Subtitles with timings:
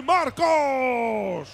[0.00, 1.48] de Marcos.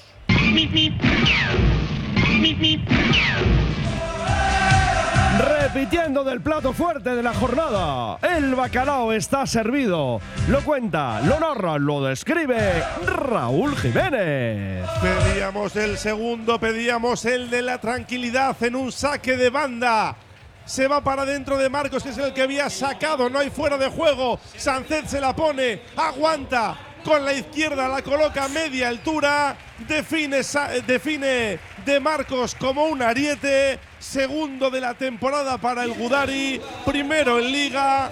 [5.39, 10.21] Repitiendo del plato fuerte de la jornada, el bacalao está servido.
[10.49, 14.89] Lo cuenta, lo narra, lo describe Raúl Jiménez.
[15.01, 20.17] Pedíamos el segundo, pedíamos el de la tranquilidad en un saque de banda.
[20.65, 23.79] Se va para dentro de Marcos, que es el que había sacado, no hay fuera
[23.79, 24.41] de juego.
[24.57, 26.77] Sancet se la pone, aguanta,
[27.07, 29.57] con la izquierda la coloca media altura,
[29.87, 30.41] define,
[30.85, 37.53] define de Marcos como un ariete, segundo de la temporada para el Gudari, primero en
[37.53, 38.11] liga,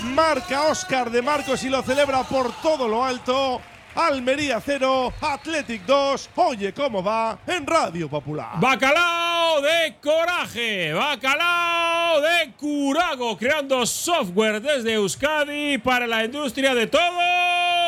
[0.00, 3.60] marca Oscar de Marcos y lo celebra por todo lo alto.
[3.94, 6.30] Almería 0, Athletic 2.
[6.36, 8.54] Oye cómo va en Radio Popular.
[8.56, 17.41] Bacalao de coraje, bacalao de curago, creando software desde Euskadi para la industria de todo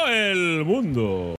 [0.09, 1.33] el mundo.